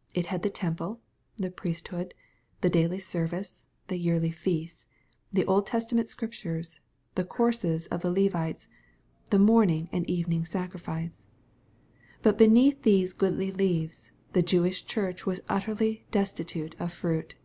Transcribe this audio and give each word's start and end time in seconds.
(It 0.20 0.26
had 0.26 0.42
the 0.42 0.50
temple, 0.50 1.00
the 1.38 1.50
priesthood, 1.50 2.12
the 2.60 2.68
daily 2.68 2.98
service, 3.00 3.64
the 3.88 3.96
yearly 3.96 4.30
feasts, 4.30 4.86
the 5.32 5.46
Old 5.46 5.66
Testament 5.66 6.06
Scriptures, 6.06 6.80
the 7.14 7.24
courses 7.24 7.86
of 7.86 8.02
the 8.02 8.10
Levites, 8.10 8.66
the 9.30 9.38
morning 9.38 9.88
and 9.90 10.04
evening 10.06 10.44
sacrifice 10.44 11.26
^ 12.18 12.22
But 12.22 12.36
beneath 12.36 12.82
these 12.82 13.14
goodly 13.14 13.50
leaves, 13.50 14.10
the 14.34 14.42
Jewish 14.42 14.84
church 14.84 15.24
was 15.24 15.40
utterly 15.48 16.04
destitute 16.10 16.76
of 16.78 16.92
fruit. 16.92 17.36